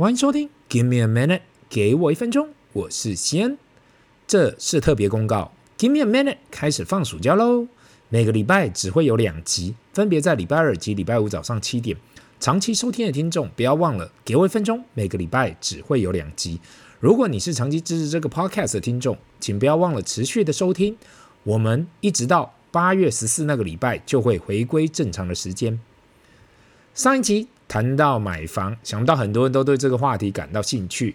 [0.00, 3.58] 欢迎收听，Give me a minute，给我一分钟，我是西恩。
[4.26, 7.68] 这是特别公告，Give me a minute，开始放暑假喽。
[8.08, 11.98] 每个礼拜只会有两集，分别在礼拜二及礼拜五早上七点。
[12.40, 16.58] 长期收听的听众不要忘了，给我一分钟，每个礼拜只会有两集。
[16.98, 20.96] 如果你是长期支持这个 podcast 的听众，请不要忘了持续的收听。
[21.42, 25.78] 我们一直到八月十四那个礼拜就会回归正常的时间。
[26.94, 31.14] 上一集谈到买房，想不到很多人都对这个话题感到兴趣。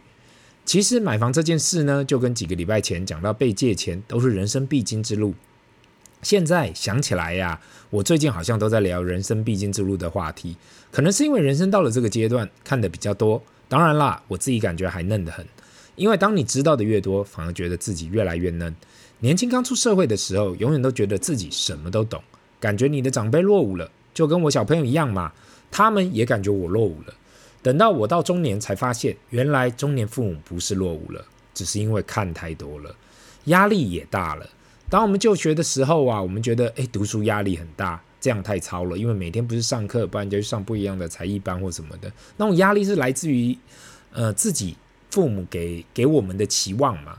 [0.63, 5.35] 其实买房这件事呢，就跟几个礼拜前讲到被借钱都是人生必经之路。
[6.21, 7.59] 现在想起来呀，
[7.89, 10.55] 我最近好像都在聊人生必经之路的话题，
[10.93, 13.43] 可能是因为人生到了这个阶段看得比较多。
[13.67, 15.45] 当然啦，我自己感觉还嫩得很。
[15.97, 18.73] 因为当你知道的越多，反而觉得自己越来越嫩。
[19.19, 22.23] 年轻刚出社会的时候，永远都觉得自己什么都懂，
[22.61, 25.33] 感觉你的长辈落伍了，就跟我小朋友一样嘛。
[25.75, 27.13] 他们也感觉我落伍了。
[27.61, 32.95] 等到我到中年，才发现原来中年父母不是落伍了，只是因为看太多了，
[33.45, 34.49] 压力也大了。
[34.89, 42.09] 当我们就学的时候啊，我们觉得诶，读书压力很大，这样太操了，因为每天不是上课，不然就去上不一样的才艺班或什么的。
[42.37, 43.57] 那种压力是来自于
[44.13, 44.77] 呃自己。
[45.11, 47.17] 父母给给我们的期望嘛，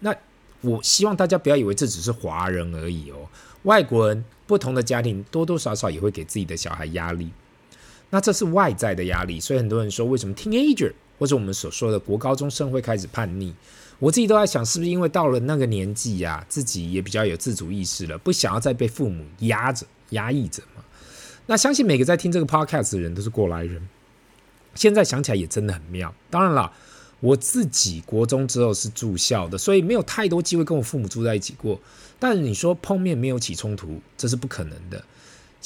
[0.00, 0.14] 那
[0.62, 3.28] 我希望大家不要以为这只是华人而已哦，
[3.64, 7.28] 外国人不同的家庭多多少少也会给自己的小孩压力，
[8.10, 13.54] 那这是外在的压力，所以很多人说为什么 teenager 或者我们所说的国高中生会开始叛逆，
[13.98, 20.82] 我自己都在想是不是因为到了那个年纪呀、自己也比较有自主意识了，不想要再被父母压着压抑着嘛。
[21.46, 23.88] 那相信每个在听这个 podcast 的人都是过来人，
[24.74, 26.72] 现在想起来也真的很妙，当然了。
[27.20, 31.80] 我自己国中之后是住校的，所以没有太多机会跟我父母住在一起过。
[32.18, 35.02] 但是你说碰面没有起冲突，这是不可能的。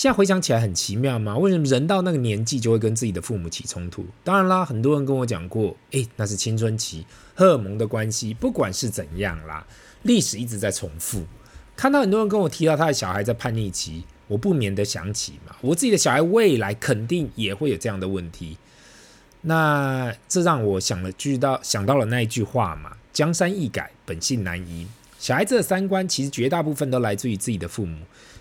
[0.00, 4.06] 现在回想起来很奇妙吗，为什么人到那个年纪就会跟自己的父母起冲突？
[4.24, 8.32] 当然啦，很多人跟我讲过，诶，那是青春期荷尔蒙的关系。
[8.32, 9.66] 不管是怎样啦，
[10.04, 11.22] 历史一直在重复。
[11.76, 18.56] 看到很多人跟我提到他的小孩在叛逆期，我不免的想起嘛，我自己的小孩未来肯定也会有这样的问题。
[19.42, 24.86] 那这让我想了句到想到了那一句话嘛，江山易改，本性难移。
[25.18, 27.98] 小孩子的三观其实绝大部分都来自于自己的父母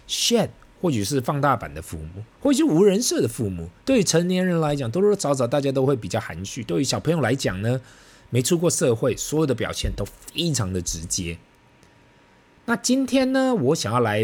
[0.08, 0.48] ，shit，
[0.82, 3.70] 或许是放大版的父母，或许是无人设的父母。
[3.84, 7.82] 对于成年人来讲，多多少少大家都会比较含蓄；对于小朋友来讲呢，
[8.30, 11.38] 没出过社会，所有的表现都非常的直接。
[12.66, 14.24] 那今天呢，我想要来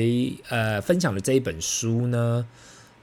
[0.50, 2.46] 呃分享的这一本书呢。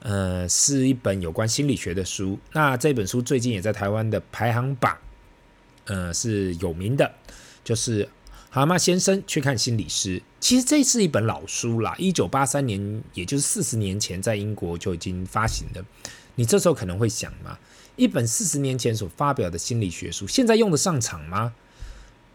[0.05, 2.37] 呃，是一本有关心理学的书。
[2.51, 4.97] 那这本书最近也在台湾的排行榜，
[5.85, 7.09] 呃，是有名的，
[7.63, 8.03] 就是
[8.53, 10.19] 《蛤蟆先生去看心理师》。
[10.39, 15.83] 其实这是一本老书啦，一九八三年，也就是四十年前，在英国就已经发行的。
[16.35, 17.57] 你这时候可能会想嘛，
[17.95, 21.51] 一本四十年前所发表的心理学书，现在用得上场吗？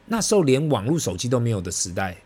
[0.06, 2.16] 那时候连网络手机都没有的时代。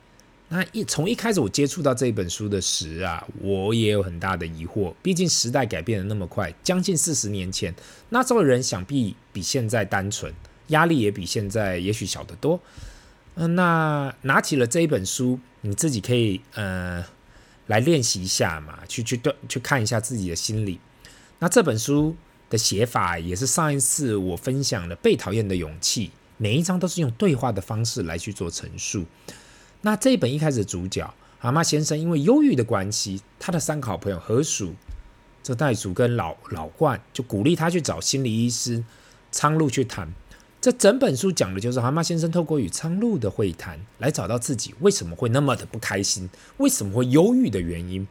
[0.49, 4.95] 那一从一开始我接触到这本书的时啊，我也有很大的疑惑。
[5.03, 7.75] 毕竟时代改变得那么快，将近四十年前，
[8.09, 10.33] 那时候的人想必比现在单纯，
[10.69, 12.59] 压力也比现在也许小得多。
[13.35, 17.05] 嗯、那拿起了这一本书，你自己可以呃
[17.67, 20.79] 来练习一下嘛，去去对去看一下自己的心理。
[21.39, 22.15] 那这本书
[22.51, 29.07] 的写法也是上一次我分享的《被讨厌的勇气》，每一章都是用对话的方式来去做陈述。
[29.81, 34.75] 那这一本一开始主角蛤蟆先生，因为忧郁的关系，他的三个好朋友河鼠、
[35.43, 38.85] 这袋鼠跟老老冠就鼓励他去找心理医师
[39.33, 40.13] 苍鹭去谈。
[40.63, 48.07] 这整本书讲的就是蛤蟆先生透过与苍鹭的会谈，来找到自己为什么会那么的不开心，为什么会忧郁的原因。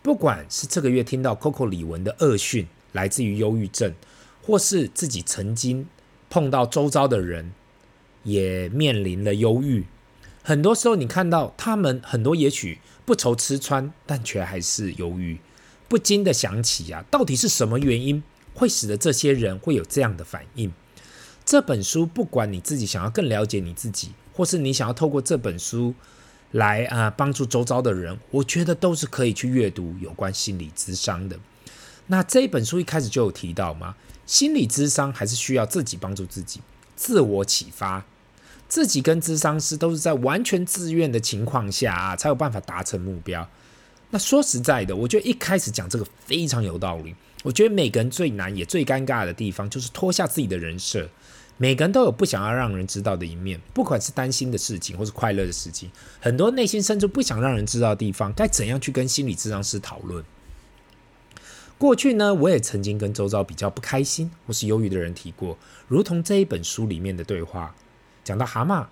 [0.00, 3.92] 不管是这个月听到 Coco 李玟的恶讯来自于忧郁症，
[4.42, 5.86] 或是自己曾经
[6.30, 7.52] 碰到周遭的人
[8.22, 9.84] 也面临了忧郁。
[10.42, 15.38] 很多时候，你看到他们很多，也许不愁吃穿，但却还是忧郁，
[15.86, 18.22] 不禁的想起啊，到底是什么原因
[18.54, 20.72] 会使得这些人会有这样的反应？
[21.44, 25.94] 这本书，不管你自己想要更了解你自己，或是你想要透过这本书
[26.52, 31.38] 来啊帮助周遭的人，我觉得都是可以去阅读有关心理咨商的。
[32.06, 33.96] 那这一本书一开始就有提到吗？
[34.26, 36.60] 心理咨商还是需要自己帮助自己，
[36.94, 38.04] 自我启发。
[38.68, 43.48] 自己跟咨商师都是在完全自愿的情况下啊，才有办法达成目标。
[44.10, 47.14] 那说实在的，我觉得一开始讲这个非常有道理。
[47.42, 51.08] 我觉得每个人最难也最尴尬的地方，就是脱下自己的人设。
[51.56, 60.24] 每个人都有不想要让人知道的一面，不管是担心的事情，或是快乐的事情，很多内心深处不想让人知道的地方，该怎样去跟心理咨商师讨论？
[61.76, 67.74] 过去呢，我也曾经跟周遭比较不开心或是忧郁的人提过，如同这一本书里面的对话，
[68.24, 68.86] 讲到蛤蟆，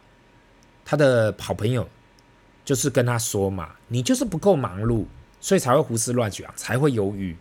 [0.84, 1.88] 他的好朋友
[2.68, 5.06] 就是跟他说嘛：“你就是不够忙碌，
[5.40, 7.34] 所以才会胡思乱想，才会忧郁。”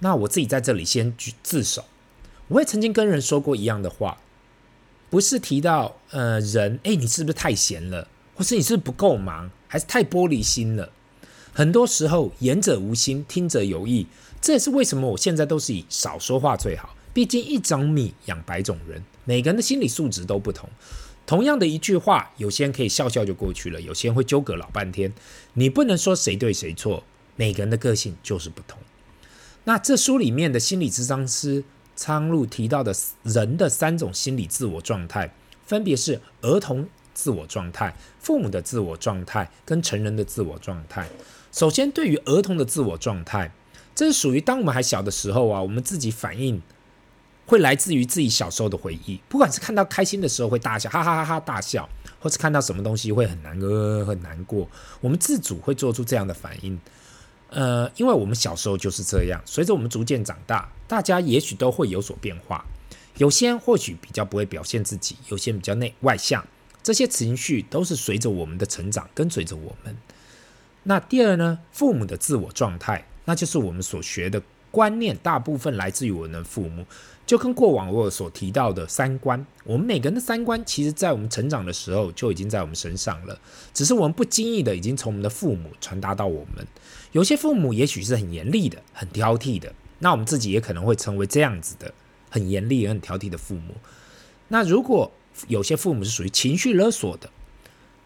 [0.00, 1.84] 那我自己在这里先举自首，
[2.48, 4.16] 我也曾经跟人说过一样的话，
[5.10, 10.90] 不是提到呃人，哎，你是不是太闲了，或是你是不是不够忙，还是太玻璃心了？
[11.52, 14.06] 很多时候言者无心，听者有意。
[14.40, 16.96] 这也是为什么我现在都是以少说话最好。
[17.12, 20.66] 毕竟一张米养百种人，每个人的心理素质都不同。
[21.26, 25.12] 同样的一句话，有些人可以笑笑就过去了，有些人会纠葛老半天。
[25.54, 27.02] 你不能说谁对谁错，
[27.34, 28.78] 每个人的个性就是不同。
[29.64, 31.64] 那这书里面的心理咨商师
[31.96, 32.94] 苍鹭提到的
[33.24, 35.34] 人的三种心理自我状态，
[35.66, 41.08] 分别是儿童自我状态、父母的自我状态跟成人的自我状态。
[41.50, 43.50] 首先，对于儿童的自我状态。
[43.96, 46.60] 这是属于当我们还小的时候啊，我们自己反应
[47.46, 49.18] 会来自于自己小时候的回忆。
[49.28, 51.88] 不管是看到开心的时候会大笑，哈哈哈哈大笑，
[52.20, 54.68] 或是看到什么东西会很难呃很难过，
[55.00, 56.78] 我们自主会做出这样的反应。
[57.48, 59.40] 呃，因为我们小时候就是这样。
[59.46, 62.64] 随着我们逐渐长大，大家也许都会有所变化。
[63.18, 66.44] 有些人或许比较不会表现自己，有些人比较内外向，
[66.82, 69.96] 这些情绪都是随着我们的成长跟随着我们。
[70.82, 73.06] 那第二呢，父母的自我状态。
[73.28, 74.40] 那就是我们所学的
[74.76, 76.84] 观念，大部分来自于我们的父母，
[77.24, 83.38] 就跟过往我所提到的三观，我们每个人的三观，其实在我们成长的时候就已经在我们身上了，
[83.72, 86.66] 只是我们不经意的已经从我们的父母传达到我们。
[87.12, 91.94] 有些父母也许是很严厉的、很挑剔的，那我们自己也可能会成为这样子的
[92.28, 93.76] 很严厉也很挑剔的父母。
[94.48, 95.10] 那如果
[95.48, 97.30] 有些父母是属于情绪勒索的，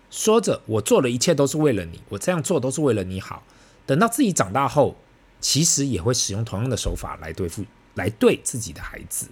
[0.08, 3.42] 说着我做的一切都是为了你，我这样做都是为了你好，
[3.86, 4.94] 等到自己长大后。
[5.40, 7.64] 其实也会使用同样的手法来对付、
[7.94, 9.28] 来对自己的孩子。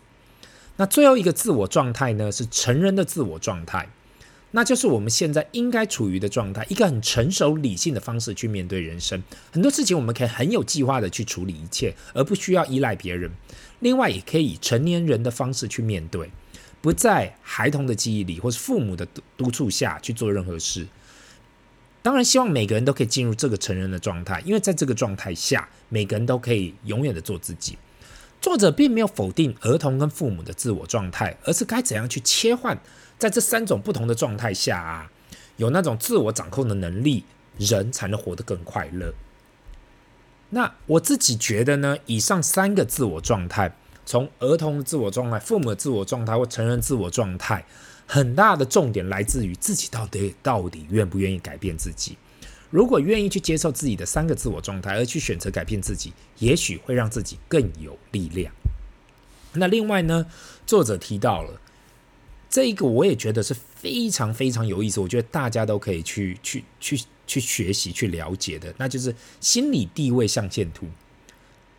[0.76, 3.88] 那最后一个自我状态呢，是成人的自我状态，
[4.52, 9.22] 那就是我们现在应该处于的状态，一个很成熟、理性的方式去面对人生。
[9.50, 13.31] 很多事情我们可以很有计划的去处理一切，而不需要依赖别人。
[13.81, 16.31] 另外，也可以以成年人的方式去面对，
[16.81, 19.06] 不在孩童的记忆里或是父母的
[19.37, 20.87] 督促下去做任何事。
[22.00, 27.76] 当然，希望每个人都可以进入这个成人的状态，因为在这个状态下，每个人都可以永远的做自己。
[28.40, 32.78] 作者并没有否定儿童跟父母的自我状态，而是该怎样去切换，
[33.18, 35.10] 在这三种不同的状态下啊，
[35.56, 37.24] 有那种自我掌控的能力，
[37.58, 39.12] 人才能活得更快乐。
[40.50, 43.74] 那我自己觉得呢，以上三个自我状态，
[44.06, 47.66] 从儿童的自我状态、父母的自我状态或成人自我状态。
[48.10, 52.16] 很大的重点来自于自己到底到底愿不愿意改变自己。
[52.70, 58.50] 如果愿意去接受自己的三个自我状态，而去选择改变自己，也许会让自己更有力量。
[59.52, 60.26] 那另外呢，
[60.66, 61.60] 作者提到了
[62.49, 70.87] 这一个，我也觉得是非常非常有意思，我觉得大家都可以去去去去学习去了解的，那就是心理地位象限图。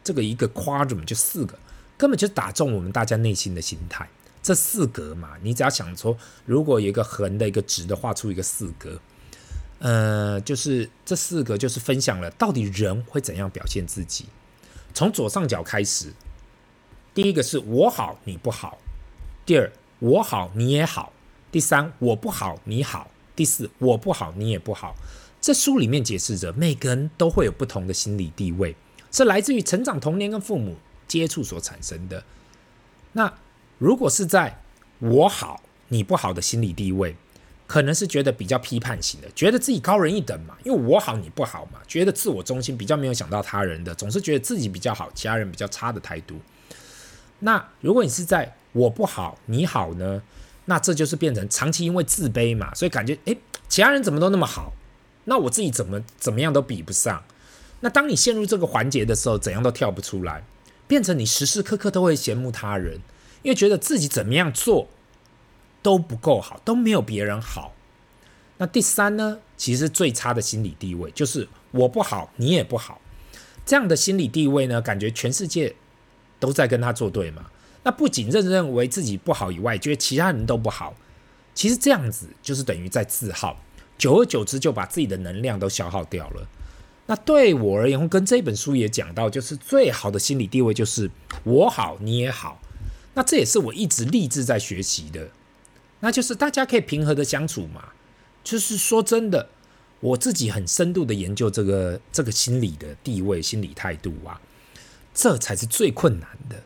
[0.04, 1.58] 这个一个 quadrant 就四个，
[1.98, 4.08] 根本就打中我们大家内心的心态。
[4.42, 8.98] 这四格嘛，你只要想说，如果有一个横的，一个直的，画出一个四格，
[9.80, 14.26] 呃，就是这四格就是分享了到底人会怎样表现自己。
[14.94, 16.14] 从左上角开始，
[17.14, 18.78] 第一个是我好你不好，
[19.46, 19.70] 第二
[20.00, 21.12] 我好你也好，
[21.52, 24.96] 第三我不好你好，第四我不好你也不好。
[25.42, 28.76] 这书里面解释着，每个人都会有不同的心理地位，
[29.12, 30.78] 是来自于成长童年跟父母
[31.10, 32.24] 接触所产生的。
[33.12, 33.34] 那。
[33.80, 34.62] 如果是在
[35.00, 37.16] 我好你不好的心理地位，
[37.66, 46.36] 可能是觉得比较批判型的，觉得自己高人一等嘛，因为我好你不好嘛，觉得自我中心，比较没有想到他人的，总是觉得自己比较好，其他人比较差的态度。
[47.40, 50.22] 那如果你是在我不好你好呢，
[50.66, 53.38] 那这就是变成长期因为自卑嘛，所以感觉诶，
[53.70, 54.74] 其他人怎么都那么好，
[55.24, 57.24] 那我自己怎么怎么样都比不上。
[57.80, 60.44] 那当你陷入这个环节的时候，怎样都跳不出来，
[60.86, 63.00] 变成你时时刻刻都会羡慕他人。
[63.42, 64.88] 因为觉得自己怎么样做
[65.82, 67.74] 都不够好，都没有别人好。
[68.58, 69.40] 那第三呢？
[69.56, 73.02] 其实最差的心理地位就是我不好，你也不好。
[73.66, 75.76] 这样的心理地位呢，感觉全世界
[76.40, 77.46] 都在跟他作对嘛。
[77.84, 80.94] 那不仅认认为自己不好以外，觉得其他人都不好。
[81.54, 83.58] 其实这样子就是等于在自耗，
[83.98, 86.48] 久而久之就把自己的能量都消耗掉了。
[87.06, 91.10] 那对我而言，跟这本书也讲到，就是最好的心理地位就是
[91.44, 92.62] 我好，你也好。
[93.14, 95.30] 那这也是我一直立志在学习的，
[96.00, 97.90] 那就是大家可以平和的相处嘛。
[98.44, 99.50] 就是说真的，
[100.00, 104.40] 我自己很深度的研究这个这个心理的地位、心理态度啊。
[105.14, 106.64] 这才是最困难的。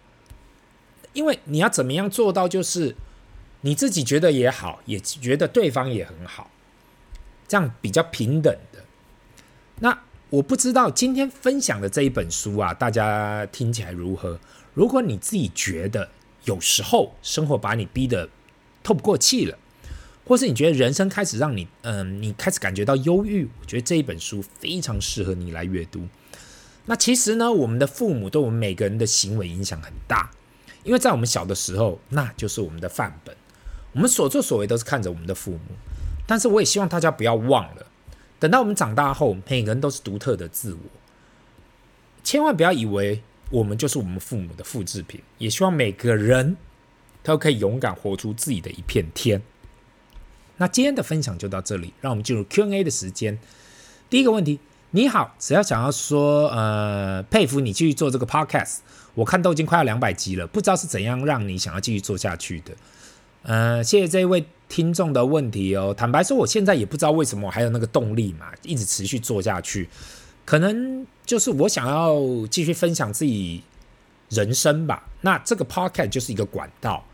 [1.14, 2.96] 因为你要怎么样做到，就是
[3.62, 6.52] 你自己觉得也好，也觉得对方也很好，
[7.48, 8.84] 这样比较平等的。
[9.80, 14.40] 那我不知道今天分享的这一本书啊，大家听起来如何？
[14.74, 16.10] 如果你自己觉得
[16.46, 18.30] 有时候生活把你逼得
[18.84, 19.58] 透不过气了，
[20.26, 26.08] 或是你觉得人生开始让你嗯、你开始感觉到忧郁，我觉得这一本书非常适合你来阅读。
[26.86, 30.32] 那其实呢，我们的父母对我们每个人的行为影响很大。
[30.84, 33.34] 因为在我们小的时候，那就是我们的范本，
[33.94, 35.60] 我们所作所为都是看着我们的父母。
[36.28, 37.86] 但是我也希望大家不要忘了，
[38.38, 40.80] 等到我们长大后，每个人都是独特的自我，
[42.22, 43.24] 千万不要以为
[43.54, 45.22] 我们就是我们父母的复制品。
[45.38, 46.58] 也希望每个人
[47.22, 49.42] 都可以勇敢活出自己的一片天。
[50.58, 53.38] 那今天的分享就到这里，让我们进入 Q&A 的时间。
[54.10, 54.60] 第一个问题。
[54.96, 58.78] 你好，只要想要说，呃，佩服你继续做这个 podcast，
[59.16, 62.76] 我看都已经快要两百集了，不知道是怎样让你想要继续做下去的。
[63.42, 65.96] 呃，谢谢这一位听众的问题哦。
[65.98, 69.90] 坦白说，我现在也不知道为什么我还有那个动力嘛，一直持续做下去。
[70.46, 73.64] 可能就是我想要继续分享自己
[74.30, 75.08] 人生吧。
[75.22, 77.06] 那这个 podcast 就是一个管道，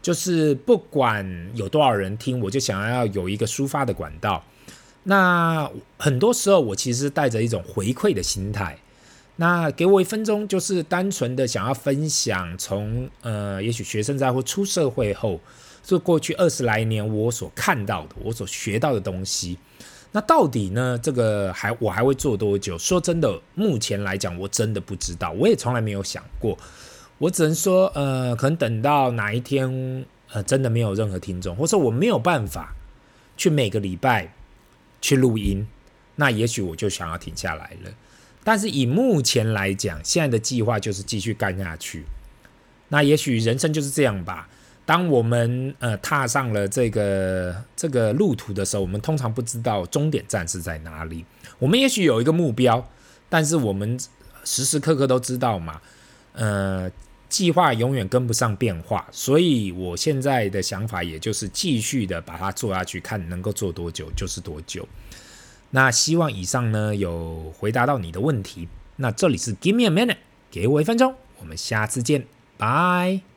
[0.00, 4.42] 就是不管有多少人听，我就想要有一个抒发的管道。
[5.04, 8.78] 那很多时候，我其实带着一种回馈的心态。
[9.36, 15.40] 那给我一分钟，就是单纯的想要分享从呃，也许学生在或出社会后，
[15.84, 19.56] 就过去二十来年我所看到的，我所学到的东西。
[20.12, 20.98] 那到底呢？
[21.02, 22.76] 这个还我还会做多久？
[22.78, 26.56] 说真的，目前来讲，我真的不知道，我也从来没有想过。
[27.18, 32.74] 我只能说，呃，可能等到哪一天，呃，真的没有任何听众，或者我没有办法
[33.36, 34.34] 去每个礼拜。
[35.00, 35.64] 去录音，
[36.16, 37.90] 那也许我就想要停下来了。
[38.42, 42.02] 但是以目前来讲，现在的计划就是继续干下去。
[42.88, 44.48] 那也许人生就是这样吧。
[44.88, 51.26] 当我们呃踏上了这个这个路途的时候，我们通常不知道终点站是在哪里。
[51.58, 52.88] 我们也许有一个目标，
[53.28, 54.00] 但是我们
[54.44, 55.78] 时时刻刻都知道嘛，
[56.32, 56.90] 呃，
[57.28, 59.06] 计划永远跟不上变化。
[59.12, 64.88] 所以我现在的想法，也就是继续的把它做下去，看能够做多久就是多久。
[65.72, 68.66] 那希望以上呢有回答到你的问题。
[68.96, 70.16] 那这里是 Give me a minute，
[70.50, 72.24] 给我一分钟，我们下次见，
[72.56, 73.20] 拜。